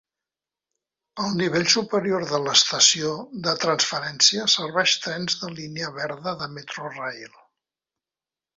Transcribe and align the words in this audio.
El 1.25 1.35
nivell 1.41 1.65
superior 1.73 2.25
de 2.31 2.39
l'estació 2.45 3.11
de 3.49 3.53
transferència 3.65 4.47
serveix 4.55 4.95
trens 5.07 5.39
de 5.45 5.53
línia 5.61 5.93
verda 6.01 6.35
de 6.43 6.49
Metrorail. 6.57 7.41